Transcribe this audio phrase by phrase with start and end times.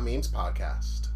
[0.00, 1.08] Not Memes podcast.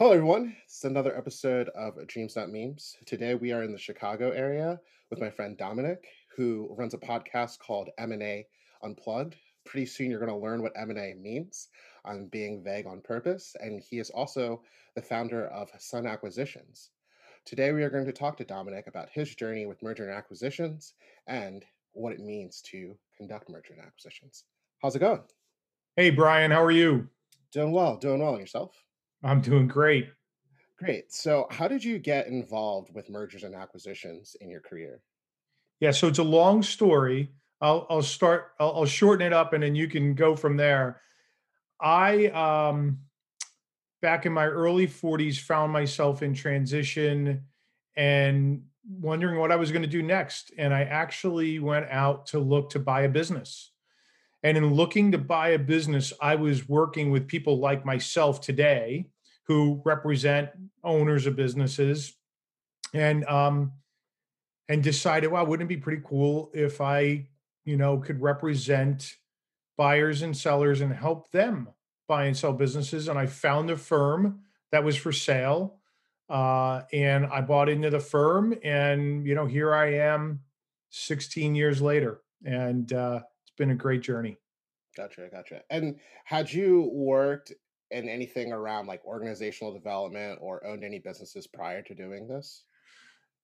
[0.00, 0.56] Hello, everyone.
[0.64, 2.96] It's another episode of Dreams Not Memes.
[3.06, 5.98] Today we are in the Chicago area with my friend Domenic,
[6.36, 8.48] who runs a podcast called M&A
[8.82, 9.36] Unplugged.
[9.64, 11.68] Pretty soon you're going to learn what M&A means.
[12.04, 14.60] I'm being vague on purpose, and he is also
[14.96, 16.90] the founder of Sun Acquisitions.
[17.44, 20.94] Today we are going to talk to Domenic about his journey with merger and acquisitions
[21.28, 24.46] and what it means to conduct merger and acquisitions.
[24.82, 25.22] How's it going?
[25.98, 27.08] Hey, Brian, how are you?
[27.52, 28.32] Doing well, doing well.
[28.32, 28.84] And yourself?
[29.24, 30.10] I'm doing great.
[30.78, 31.10] Great.
[31.10, 35.00] So, how did you get involved with mergers and acquisitions in your career?
[35.80, 37.30] Yeah, so it's a long story.
[37.62, 38.52] I'll I'll start.
[38.60, 41.00] I'll, I'll shorten it up, and then you can go from there.
[41.80, 42.98] I um,
[44.02, 47.44] back in my early 40s, found myself in transition
[47.96, 52.38] and wondering what I was going to do next, and I actually went out to
[52.38, 53.72] look to buy a business.
[54.42, 59.06] And in looking to buy a business, I was working with people like myself today
[59.44, 60.50] who represent
[60.84, 62.14] owners of businesses
[62.92, 63.72] and um
[64.68, 67.28] and decided, wow, wouldn't it be pretty cool if I,
[67.64, 69.16] you know, could represent
[69.76, 71.68] buyers and sellers and help them
[72.08, 73.08] buy and sell businesses.
[73.08, 74.40] And I found a firm
[74.72, 75.78] that was for sale.
[76.28, 78.54] Uh, and I bought into the firm.
[78.64, 80.40] And, you know, here I am
[80.90, 82.20] 16 years later.
[82.44, 83.20] And uh,
[83.56, 84.36] been a great journey.
[84.96, 85.62] Gotcha, gotcha.
[85.70, 87.52] And had you worked
[87.90, 92.64] in anything around like organizational development or owned any businesses prior to doing this?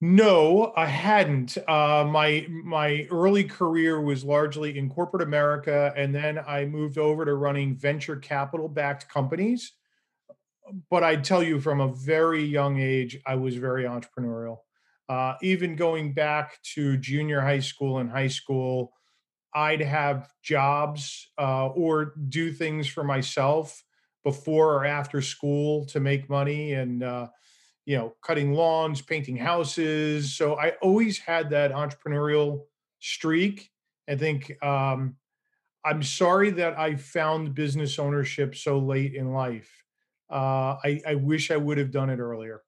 [0.04, 1.56] No, I hadn't.
[1.68, 7.24] Uh, my my early career was largely in corporate America, and then I moved over
[7.24, 9.72] to running venture capital backed companies.
[10.90, 14.58] But I tell you, from a very young age, I was very entrepreneurial.
[15.08, 18.92] Uh, even going back to junior high school and high school,
[19.54, 23.84] I'd have jobs uh, or do things for myself
[24.24, 27.28] before or after school to make money and uh,
[27.84, 30.34] you know cutting lawns painting houses.
[30.34, 32.62] So i always had that entrepreneurial
[33.00, 33.70] streak.
[34.08, 35.16] I think um,
[35.84, 39.84] i'm sorry that i found business ownership so late in life.
[40.30, 42.62] Uh, I, I wish i would have done it earlier.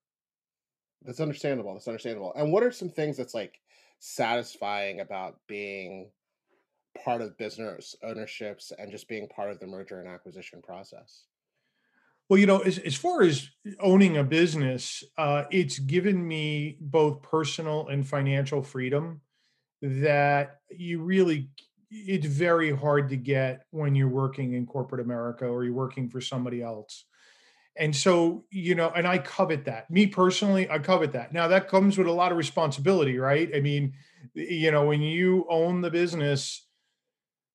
[1.02, 2.32] That's understandable that's understandable.
[2.34, 3.60] And what are some things that's like
[4.00, 6.10] satisfying about being
[7.02, 11.24] part of business ownerships and just being part of the merger and acquisition process?
[12.28, 13.50] Well, you know, as, as far as
[13.80, 19.20] owning a business, uh, it's given me both personal and financial freedom
[19.82, 21.50] that you really,
[21.90, 26.22] it's very hard to get when you're working in corporate America or you're working for
[26.22, 27.04] somebody else.
[27.76, 29.90] And so, you know, and I covet that.
[29.90, 31.32] Me personally, I covet that.
[31.32, 33.50] Now, that comes with a lot of responsibility, right?
[33.54, 33.94] I mean,
[34.32, 36.63] you know, when you own the business,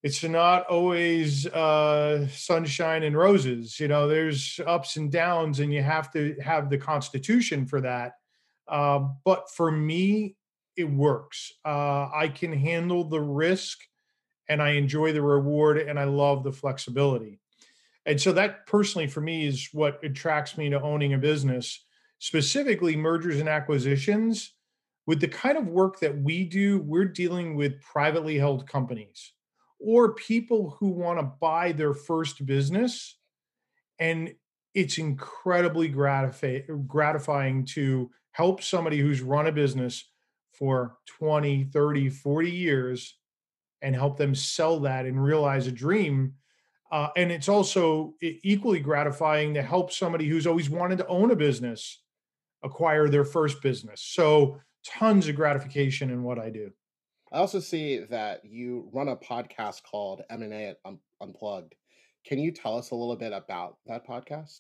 [0.01, 3.79] it's not always uh, sunshine and roses.
[3.79, 8.13] You know, there's ups and downs, and you have to have the constitution for that.
[8.67, 10.35] Uh, but for me,
[10.77, 11.51] it works.
[11.65, 13.79] Uh, I can handle the risk,
[14.47, 17.41] and I enjoy the reward, and I love the flexibility.
[18.05, 21.83] And so that personally, for me, is what attracts me to owning a business,
[22.19, 24.53] specifically mergers and acquisitions.
[25.05, 29.33] With the kind of work that we do, we're dealing with privately held companies
[29.79, 33.17] or people who want to buy their first business.
[33.99, 34.35] And
[34.73, 40.09] it's incredibly gratifying to help somebody who's run a business
[40.53, 43.17] for 20, 30, 40 years
[43.81, 46.33] and help them sell that and realize a dream.
[46.91, 51.35] Uh, and it's also equally gratifying to help somebody who's always wanted to own a
[51.35, 52.01] business
[52.63, 54.01] acquire their first business.
[54.01, 56.71] So, tons of gratification in what I do.
[57.31, 60.75] I also see that you run a podcast called M&A
[61.21, 61.75] Unplugged.
[62.25, 64.59] Can you tell us a little bit about that podcast?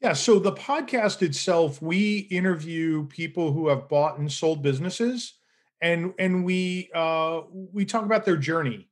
[0.00, 5.34] Yeah, so the podcast itself, we interview people who have bought and sold businesses,
[5.80, 8.88] and and we uh, we talk about their journey.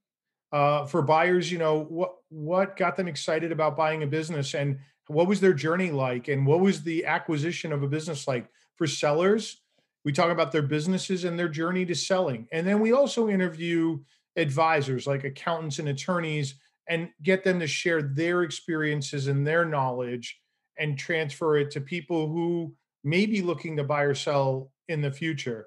[0.53, 4.79] Uh, for buyers, you know what what got them excited about buying a business, and
[5.09, 8.49] what was their journey like, and what was the acquisition of a business like.
[8.77, 9.62] For sellers,
[10.05, 12.49] we talk about their businesses and their journey to selling.
[12.53, 14.01] And then we also interview
[14.37, 16.57] advisors like accountants and attorneys
[16.89, 20.41] and get them to share their experiences and their knowledge
[20.79, 25.13] and transfer it to people who may be looking to buy or sell in the
[25.13, 25.67] future.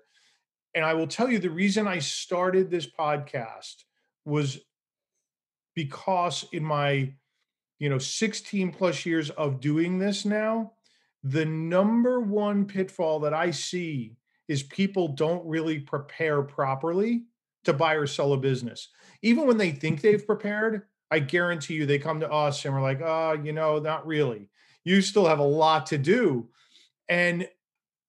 [0.73, 3.83] And I will tell you the reason I started this podcast
[4.25, 4.59] was
[5.75, 7.13] because in my
[7.79, 10.71] you know 16 plus years of doing this now
[11.23, 14.15] the number one pitfall that I see
[14.47, 17.23] is people don't really prepare properly
[17.63, 18.89] to buy or sell a business.
[19.21, 22.81] Even when they think they've prepared, I guarantee you they come to us and we're
[22.81, 24.49] like, oh, you know, not really.
[24.83, 26.49] You still have a lot to do.
[27.09, 27.47] And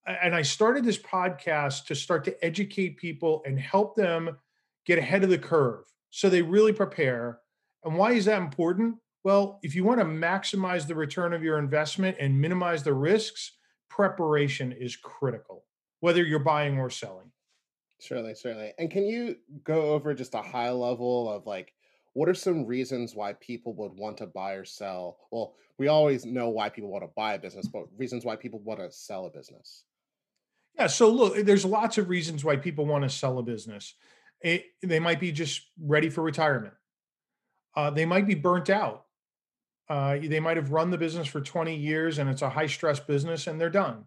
[0.06, 4.36] and I started this podcast to start to educate people and help them
[4.84, 7.40] get ahead of the curve so they really prepare.
[7.84, 8.96] And why is that important?
[9.24, 13.52] Well, if you want to maximize the return of your investment and minimize the risks,
[13.88, 15.64] preparation is critical,
[16.06, 17.32] whether you're buying or selling.
[17.99, 18.73] Certainly, certainly.
[18.79, 21.73] And can you go over just a high level of like
[22.12, 25.19] what are some reasons why people would want to buy or sell?
[25.32, 28.61] Well, we always know why people want to buy a business, but reasons why people
[28.61, 29.82] want to sell a business.
[30.79, 33.94] Yeah, so look, there's lots of reasons why people want to sell a business.
[34.41, 36.75] It, they might be just ready for retirement.
[37.75, 39.06] Uh, they might be burnt out
[39.88, 42.99] uh, they might have run the business for 20 years and it's a high stress
[42.99, 44.05] business and they're done.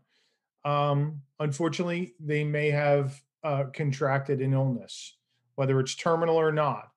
[0.66, 5.18] Um, unfortunately, they may have uh, contracted an illness,
[5.56, 6.92] whether it's terminal or not.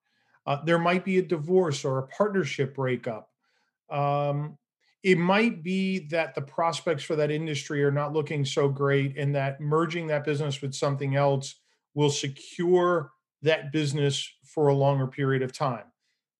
[0.47, 3.31] Uh, there might be a divorce or a partnership breakup.
[3.91, 4.59] Um,
[5.03, 9.35] it might be that the prospects for that industry are not looking so great, and
[9.35, 11.57] that merging that business with something else
[11.95, 13.13] will secure
[13.43, 15.85] that business for a longer period of time.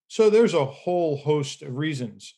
[0.07, 2.35] So there's a whole host of reasons.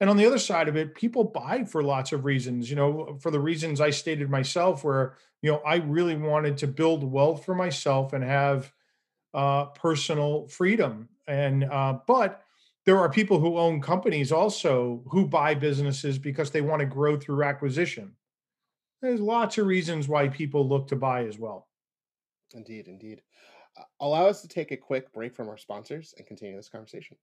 [0.00, 3.18] And on the other side of it, people buy for lots of reasons, you know,
[3.20, 7.44] for the reasons I stated myself, where, you know, I really wanted to build wealth
[7.44, 8.72] for myself and have
[9.34, 11.08] uh, personal freedom.
[11.28, 12.42] And, uh, but
[12.86, 17.18] there are people who own companies also who buy businesses because they want to grow
[17.18, 18.16] through acquisition.
[19.02, 21.68] There's lots of reasons why people look to buy as well.
[22.54, 23.22] Indeed, indeed
[24.00, 27.16] allow us to take a quick break from our sponsors and continue this conversation.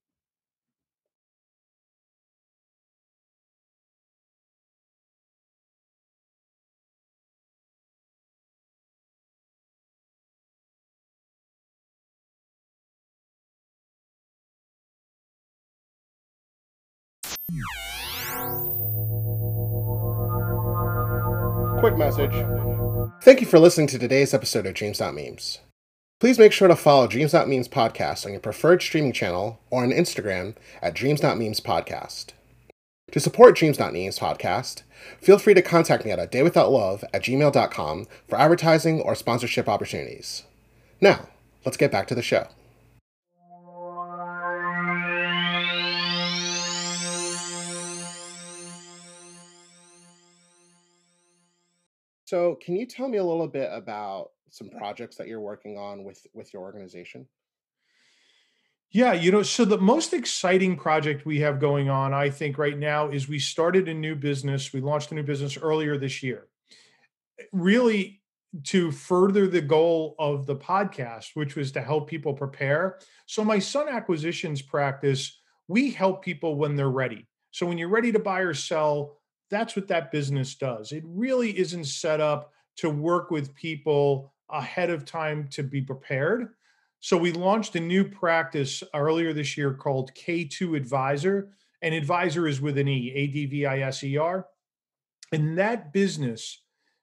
[22.07, 22.45] Message.
[23.21, 25.59] Thank you for listening to today's episode of Dreams Not Memes.
[26.21, 29.83] Please make sure to follow Dreams Not Memes podcast on your preferred streaming channel or
[29.83, 32.27] on Instagram at Dreams Not Memes podcast.
[33.11, 34.83] To support Dreams Not Memes podcast,
[35.21, 39.13] feel free to contact me at a day without love at gmail.com for advertising or
[39.13, 40.43] sponsorship opportunities.
[41.01, 41.27] Now,
[41.65, 42.47] let's get back to the show.
[52.27, 56.03] So, can you tell me a little bit about some projects that you're working on
[56.03, 57.25] with with your organization?
[58.91, 62.77] Yeah, you know, so the most exciting project we have going on, I think, right
[62.77, 64.73] now is we started a new business.
[64.73, 66.49] We launched a new business earlier this year,
[67.39, 68.21] eh, really
[68.65, 72.99] to further the goal of the podcast, which was to help people prepare.
[73.25, 75.39] So, my Sun Acquisitions practice,
[75.69, 77.25] we help people when they're ready.
[77.51, 79.17] So, when you're ready to buy or sell,
[79.49, 80.91] that's what that business does.
[80.91, 86.49] It really isn't set up to work with people ahead of time to be prepared.
[86.99, 91.49] So we launched a new practice earlier this year called K2 Adviser,
[91.81, 94.47] and advisor is with an E, A D V I S E R.
[95.31, 96.61] And that business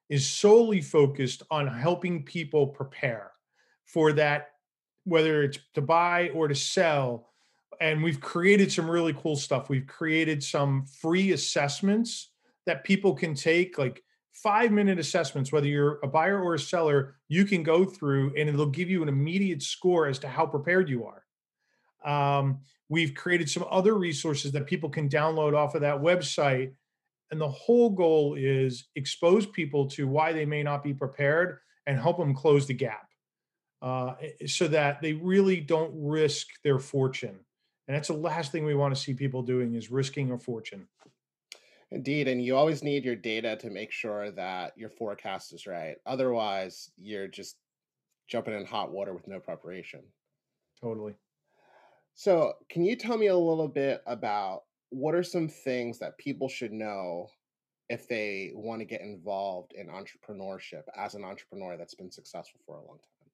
[0.08, 3.32] is solely focused on helping people prepare
[3.84, 4.48] for that,
[5.04, 7.28] whether it's to buy or to sell.
[7.80, 9.68] And we've created some really cool stuff.
[9.68, 12.30] We've created some free assessments
[12.66, 14.02] that people can take, like
[14.32, 18.48] five minute assessments, whether you're a buyer or a seller, you can go through and
[18.48, 21.24] it'll give you an immediate score as to how prepared you are.
[22.04, 26.72] Um, we've created some other resources that people can download off of that website.
[27.30, 31.98] And the whole goal is expose people to why they may not be prepared and
[31.98, 33.08] help them close the gap
[33.82, 34.14] uh,
[34.46, 37.38] so that they really don't risk their fortune.
[37.86, 40.86] And that's the last thing we want to see people doing is risking a fortune.
[41.94, 45.94] Indeed, and you always need your data to make sure that your forecast is right.
[46.04, 47.56] Otherwise, you're just
[48.26, 50.00] jumping in hot water with no preparation.
[50.80, 51.14] Totally.
[52.14, 56.48] So, can you tell me a little bit about what are some things that people
[56.48, 57.28] should know
[57.88, 62.78] if they want to get involved in entrepreneurship as an entrepreneur that's been successful for
[62.78, 63.30] a long time?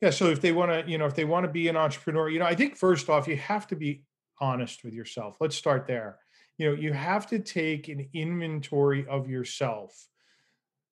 [0.00, 2.30] Yeah, so if they want to, you know, if they want to be an entrepreneur,
[2.30, 4.02] you know, I think first off, you have to be
[4.40, 5.36] honest with yourself.
[5.40, 6.18] Let's start there
[6.58, 10.08] you know you have to take an inventory of yourself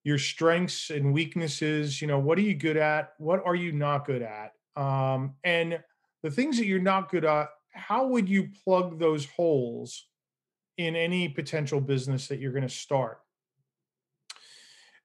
[0.04, 4.06] your strengths and weaknesses you know what are you good at what are you not
[4.06, 5.78] good at um, and
[6.22, 10.06] the things that you're not good at how would you plug those holes
[10.86, 13.20] in any potential business that you're going to start.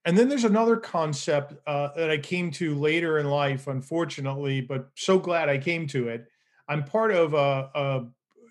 [0.05, 4.89] And then there's another concept uh, that I came to later in life, unfortunately, but
[4.95, 6.27] so glad I came to it.
[6.69, 8.05] I'm part of a, a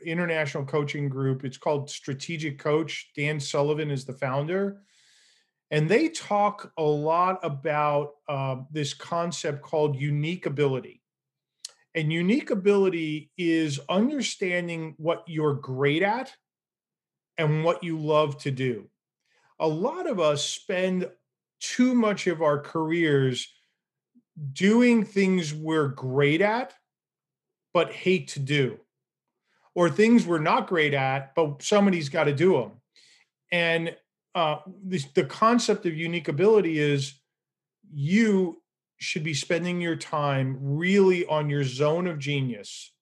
[0.04, 1.44] international coaching group.
[1.44, 3.10] It's called Strategic Coach.
[3.16, 4.82] Dan Sullivan is the founder.
[5.70, 11.02] And they talk a lot about uh, this concept called unique ability.
[11.94, 16.32] And unique ability is understanding what you're great at
[17.38, 18.88] and what you love to do.
[19.58, 21.08] A lot of us spend
[21.60, 23.48] too much of our careers
[24.52, 26.74] doing things we're great at,
[27.72, 28.78] but hate to do,
[29.74, 32.72] or things we're not great at, but somebody's got to do them.
[33.50, 33.96] And
[34.34, 37.14] uh, the, the concept of unique ability is
[37.92, 38.62] you
[38.98, 42.92] should be spending your time really on your zone of genius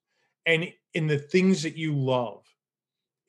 [0.46, 2.44] and in the things that you love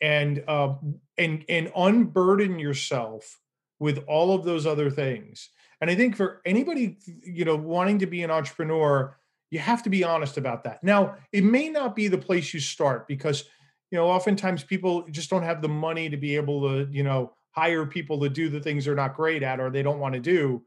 [0.01, 0.75] and uh,
[1.17, 3.39] and and unburden yourself
[3.79, 5.49] with all of those other things.
[5.79, 9.17] And I think for anybody, you know, wanting to be an entrepreneur,
[9.53, 10.83] you have to be honest about that.
[10.83, 13.43] Now, it may not be the place you start because,
[13.91, 17.33] you know, oftentimes people just don't have the money to be able to, you know,
[17.51, 20.19] hire people to do the things they're not great at or they don't want to
[20.19, 20.63] do.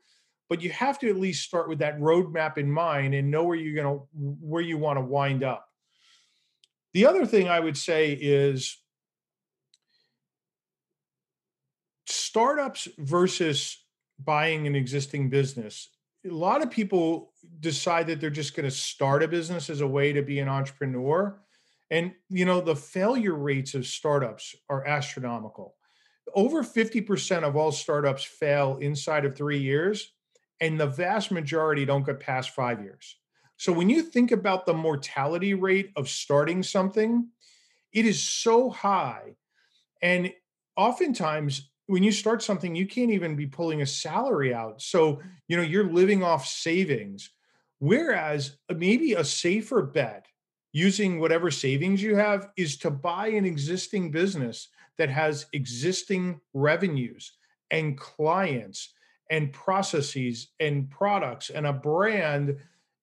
[0.49, 3.57] But you have to at least start with that roadmap in mind and know where
[3.57, 5.67] you're going to where you want to wind up.
[6.95, 8.79] The other thing I would say is
[12.07, 13.85] startups versus
[14.17, 15.89] buying an existing business
[16.29, 19.87] a lot of people decide that they're just going to start a business as a
[19.87, 21.39] way to be an entrepreneur.
[21.91, 25.77] And you know the failure rates of startups are astronomical.
[26.35, 30.13] Over 50% of all startups fail inside of 3 years
[30.61, 33.17] and the vast majority don't get past 5 years.
[33.57, 37.29] So when you think about the mortality rate of starting something
[37.97, 39.37] it is so high.
[40.03, 40.31] And
[40.77, 44.83] oftentimes when you start something, you can't even be pulling a salary out.
[44.83, 47.31] So, you know, you're living off savings.
[47.79, 50.27] Whereas uh, maybe a safer bet
[50.73, 57.33] using whatever savings you have is to buy an existing business that has existing revenues
[57.71, 58.93] and clients
[59.31, 62.57] and processes and products and a brand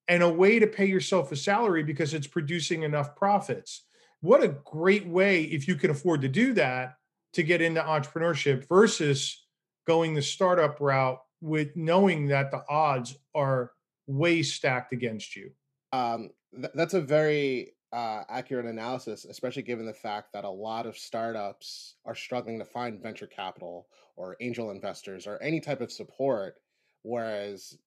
[0.08, 3.84] and a way to pay yourself a salary because it's producing enough profits.
[4.22, 6.98] What a great way if you can afford to do that
[7.34, 9.46] to get into entrepreneurship versus
[9.86, 13.72] going the startup route with knowing that the odds are
[14.08, 15.52] way stacked against you.
[15.92, 20.86] Um, th- that's a very uh, accurate analysis, especially given the fact that a lot
[20.86, 25.92] of startups are struggling to find venture capital or angel investors or any type of
[25.92, 26.56] support,
[27.04, 27.78] whereas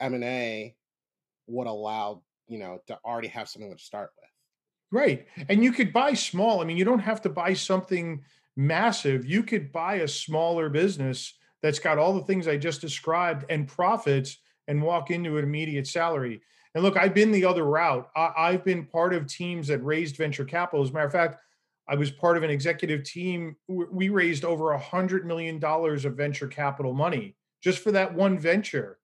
[0.00, 0.74] M and A
[1.48, 4.30] would allow you know to already have something to start with.
[4.90, 6.60] Right, and you could buy small.
[6.60, 8.22] I mean, you don't have to buy something
[8.56, 13.44] massive, you could buy a smaller business that's got all the things I just described
[13.48, 16.42] and profits and walk into an immediate salary.
[16.74, 18.08] And look, I've been the other route.
[18.16, 20.82] I, have been part of teams that raised venture capital.
[20.82, 21.40] As a matter of fact,
[21.88, 23.56] I was part of an executive team.
[23.68, 28.38] We raised over a hundred million dollars of venture capital money just for that one
[28.38, 28.98] venture.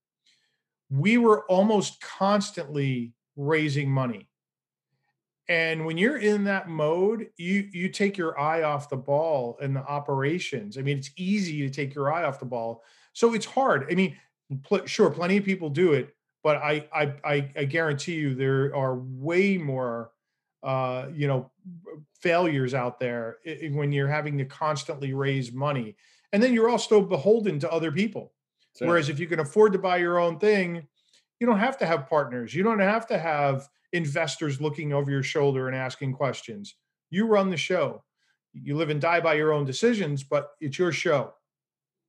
[0.91, 4.28] We were almost constantly raising money
[5.49, 9.75] and when you're in that mode, you you take your eye off the ball and
[9.75, 10.77] the operations.
[10.77, 12.85] I mean, it's easy to take your eye off the ball.
[13.15, 13.87] So it's hard.
[13.91, 14.17] I mean,
[14.63, 18.75] pl- sure, plenty of people do it, but I I I, I guarantee you there
[18.77, 20.13] are way more
[20.63, 21.51] uh, you know
[22.21, 23.39] failures out there
[23.73, 25.97] when you're having to constantly raise money,
[26.33, 28.33] and then you're also beholden to other people.
[28.81, 30.87] Whereas if you can afford to buy your own thing,
[31.41, 32.55] you don't have to have partners.
[32.55, 36.75] You don't have to have investors looking over your shoulder and asking questions.
[37.11, 38.03] You run the show.
[38.53, 41.35] You live and die by your own decisions, but it's your show.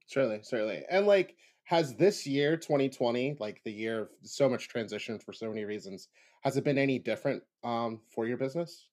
[0.07, 0.83] Certainly, certainly.
[0.89, 5.49] And like, has this year, 2020, like the year of so much transition for so
[5.49, 6.07] many reasons,
[6.41, 8.87] has it been any different um, for your business?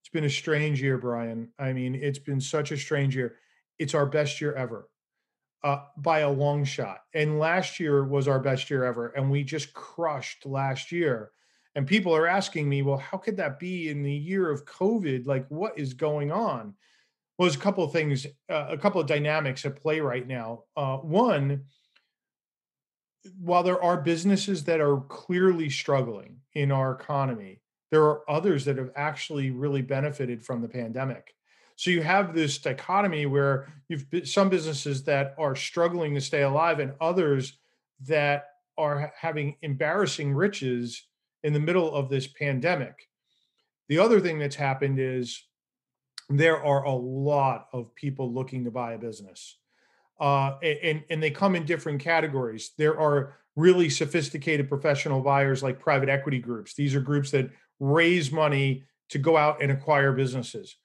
[0.00, 1.50] It's been a strange year, Brian.
[1.60, 3.36] I mean, it's been such a strange year.
[3.78, 4.88] It's our best year ever
[5.64, 7.02] uh, by a long shot.
[7.14, 9.08] And last year was our best year ever.
[9.08, 11.30] And we just crushed last year.
[11.74, 15.26] And people are asking me, well, how could that be in the year of COVID?
[15.26, 16.74] Like, what is going on?
[17.38, 20.64] Well, there's a couple of things, uh, a couple of dynamics at play right now.
[20.76, 21.64] Uh, one,
[23.38, 28.76] while there are businesses that are clearly struggling in our economy, there are others that
[28.78, 31.34] have actually really benefited from the pandemic.
[31.76, 36.80] So you have this dichotomy where you've some businesses that are struggling to stay alive
[36.80, 37.58] and others
[38.06, 38.46] that
[38.78, 41.06] are having embarrassing riches
[41.42, 43.08] in the middle of this pandemic.
[43.88, 45.44] The other thing that's happened is
[46.28, 49.58] there are a lot of people looking to buy a business.
[50.20, 52.72] Uh, and, and they come in different categories.
[52.78, 56.74] There are really sophisticated professional buyers like private equity groups.
[56.74, 57.50] These are groups that
[57.80, 60.76] raise money to go out and acquire businesses.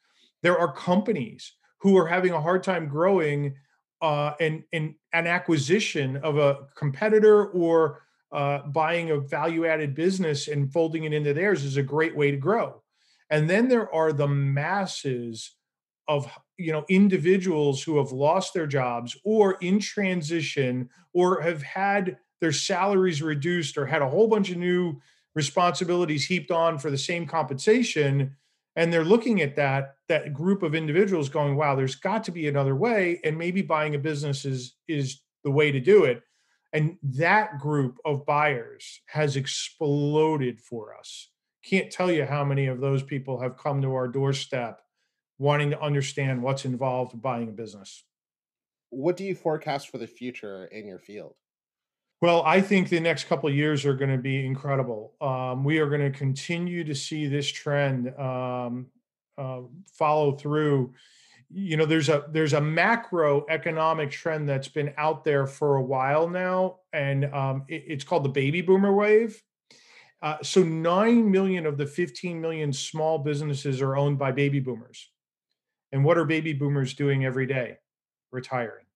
[0.48, 1.52] There are companies
[1.82, 3.56] who are having a hard time growing
[4.02, 10.48] uh, and, and an acquisition of a competitor or uh, buying a value added business
[10.48, 12.82] and folding it into theirs is a great way to grow.
[13.30, 15.54] And then there are the masses
[16.08, 22.20] of you know individuals who have lost their jobs or in transition or have had
[22.40, 24.96] their salaries reduced or had a whole bunch of new
[25.36, 28.34] responsibilities heaped on for the same compensation
[28.78, 32.48] and they're looking at that that group of individuals going wow there's got to be
[32.48, 36.22] another way and maybe buying a business is is the way to do it.
[36.74, 41.30] And that group of buyers has exploded for us.
[41.64, 44.82] Can't tell you how many of those people have come to our doorstep
[45.40, 48.04] wanting to understand what's involved in buying a business.
[48.90, 51.36] What do you forecast for the future in your field
[52.20, 55.14] well, I think the next couple of years are going to be incredible.
[55.22, 58.88] Um, we are going to continue to see this trend um,
[59.38, 59.62] uh,
[59.94, 60.94] follow through.
[61.50, 66.28] You know, there's a there's a macroeconomic trend that's been out there for a while
[66.28, 69.42] now, and um, it, it's called the baby boomer wave.
[70.20, 75.12] Uh, so nine million of the 15 million small businesses are owned by baby boomers.
[75.92, 77.78] And what are baby boomers doing every day?
[78.32, 78.87] Retiring.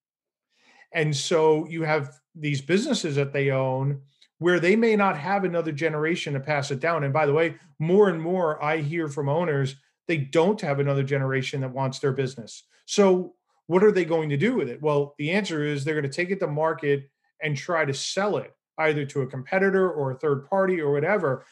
[0.93, 4.01] And so you have these businesses that they own
[4.39, 7.03] where they may not have another generation to pass it down.
[7.03, 9.75] And by the way, more and more I hear from owners,
[10.07, 12.63] they don't have another generation that wants their business.
[12.85, 13.35] So
[13.67, 14.81] what are they going to do with it?
[14.81, 17.09] Well, the answer is they're going to take it to market
[17.41, 21.45] and try to sell it either to a competitor or a third party or whatever.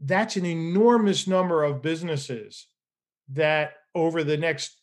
[0.00, 2.68] That's an enormous number of businesses
[3.30, 4.76] that over the next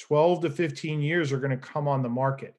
[0.00, 2.54] 12 to 15 years are going to come on the market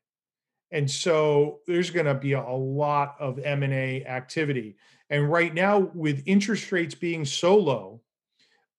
[0.71, 4.77] and so there's going to be a, lot of m&a activity.
[5.09, 8.01] And right now with interest rates being so low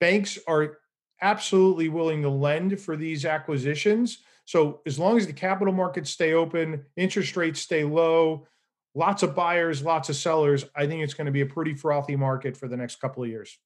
[0.01, 0.79] banks are
[1.22, 4.18] absolutely willing to lend for these acquisitions.
[4.44, 8.46] So as long as the capital markets stay open interest rates stay low
[8.94, 12.16] lots of buyers lots of sellers i think it's going to be a pretty frothy
[12.16, 13.59] market for the next couple of years.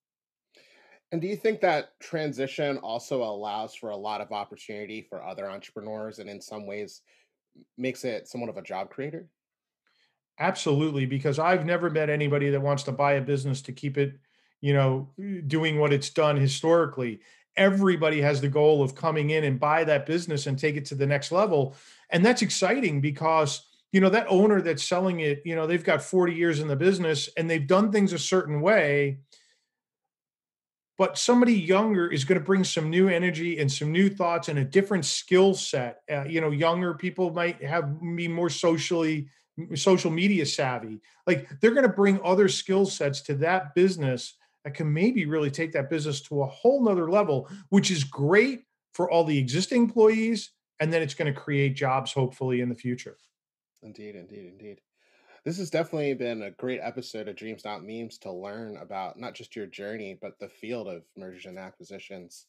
[1.12, 5.48] And do you think that transition also allows for a lot of opportunity for other
[5.48, 7.02] entrepreneurs and in some ways
[7.76, 9.28] makes it somewhat of a job creator?
[10.38, 14.14] Absolutely, because I've never met anybody that wants to buy a business to keep it,
[14.60, 17.20] you know, eh, doing what it's done historically.
[17.56, 20.94] Everybody has the goal of coming in and buy that business and take it to
[20.94, 21.76] the next level.
[22.10, 26.02] And that's exciting because, you know, that owner that's selling it, you know, they've got
[26.02, 29.18] 40 years in the business and they've done things a certain way
[30.98, 34.58] but somebody younger is going to bring some new energy and some new thoughts and
[34.58, 39.28] a different skill set uh, you know younger people might have be more socially
[39.74, 41.00] social media savvy.
[41.26, 45.50] Like they're going to bring other skill sets to that business that can maybe really
[45.50, 48.62] take that business to a whole nother level which is great
[48.94, 52.74] for all the existing employees and then it's going to create jobs hopefully in the
[52.74, 53.16] future.
[53.82, 54.80] Indeed indeed indeed
[55.44, 59.34] this has definitely been a great episode of Dreams Not Memes to learn about not
[59.34, 62.46] just your journey, but the field of mergers and acquisitions.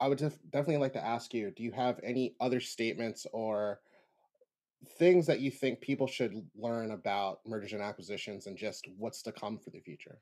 [0.00, 3.80] I would def- definitely like to ask you do you have any other statements or
[4.98, 9.32] things that you think people should learn about mergers and acquisitions and just what's to
[9.32, 10.18] come for the future?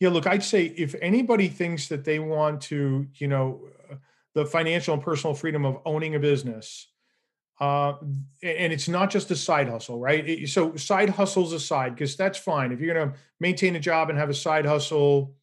[0.00, 3.96] Yeah, look, I'd say if anybody thinks that they want to, you know, uh,
[4.34, 6.86] the financial and personal freedom of owning a business,
[7.60, 7.94] uh,
[8.42, 10.28] and it's not just a side hustle, right?
[10.28, 12.72] It, so side hustles aside, because that's fine.
[12.72, 15.34] If you're going to maintain a job and have a side hustle,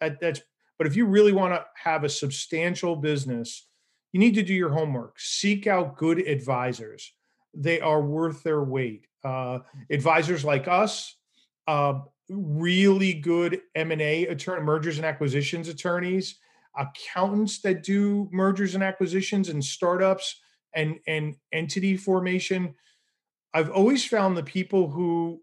[0.00, 0.40] that, that's.
[0.78, 3.68] But if you really want to have a substantial business,
[4.12, 5.18] you need to do your homework.
[5.18, 7.12] Seek out good advisors.
[7.52, 9.06] They are worth their weight.
[9.24, 9.60] Uh,
[9.90, 11.16] advisors like us,
[11.66, 16.36] uh, really good M and A attorney, mergers and acquisitions attorneys,
[16.76, 20.40] accountants that do mergers and acquisitions and startups
[20.74, 22.74] and and entity formation
[23.52, 25.40] i've always found the people who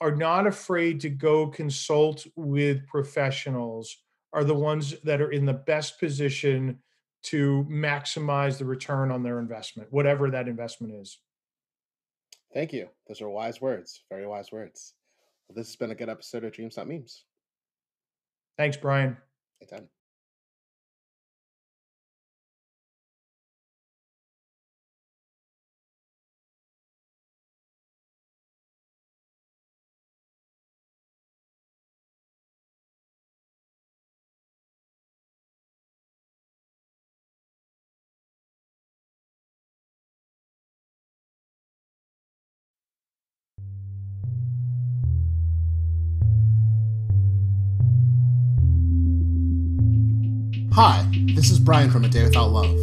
[0.00, 3.96] are not afraid to go consult with professionals
[4.32, 6.78] are the ones that are in the best position
[7.22, 11.18] to maximize the return on their investment whatever that investment is.
[12.54, 12.88] Thank you.
[13.06, 14.94] Those are wise words very wise words.
[15.48, 17.24] Well, this has been a good episode of dreams not memes.
[18.56, 19.16] Thanks brian.
[19.60, 19.88] Anytime
[50.80, 52.78] Hi, this is Brian from A Day Without Love.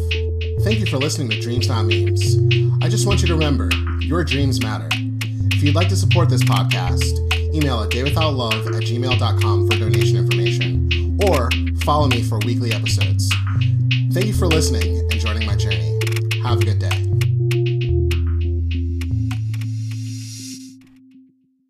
[0.60, 2.36] Thank you for listening to Dreams Not Memes.
[2.82, 4.86] I just want you to remember your dreams matter.
[4.92, 7.14] If you'd like to support this podcast,
[7.54, 11.48] email a daywithoutlove at gmail.com for donation information or
[11.86, 13.32] follow me for weekly episodes.
[14.12, 15.98] Thank you for listening and joining my journey.
[16.42, 17.05] Have a good day.